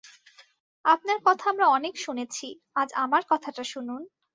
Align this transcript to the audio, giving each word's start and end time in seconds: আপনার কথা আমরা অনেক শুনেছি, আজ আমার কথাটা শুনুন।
আপনার 0.85 1.17
কথা 1.25 1.45
আমরা 1.49 1.65
অনেক 1.67 1.93
শুনেছি, 1.97 2.47
আজ 2.75 2.89
আমার 2.95 3.23
কথাটা 3.29 3.63
শুনুন। 3.63 4.01